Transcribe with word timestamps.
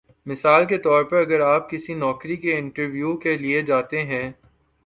مثال 0.25 0.65
کے 0.65 0.77
طور 0.77 1.03
پر 1.03 1.17
اگر 1.17 1.39
آپ 1.39 1.69
کسی 1.69 1.93
نوکری 1.95 2.35
کے 2.37 2.57
انٹرویو 2.57 3.15
کے 3.17 3.37
لیے 3.37 3.61
جاتے 3.61 4.03
ہیں 4.03 4.31